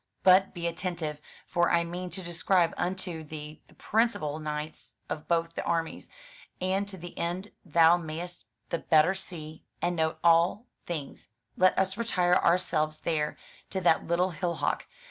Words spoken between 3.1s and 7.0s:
thee the principal knights of both the armies; and to